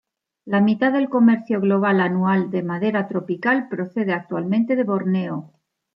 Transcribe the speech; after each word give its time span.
La 0.45 0.61
mitad 0.61 0.91
del 0.93 1.09
comercio 1.09 1.61
global 1.61 2.01
anual 2.01 2.49
de 2.49 2.63
madera 2.63 3.07
tropical 3.07 3.69
procede 3.69 4.13
actualmente 4.13 4.75
de 4.75 4.83
Borneo. 4.83 5.53